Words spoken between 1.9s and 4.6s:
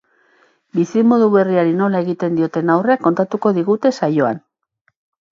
egiten dioten aurre kontatuko digute saioan.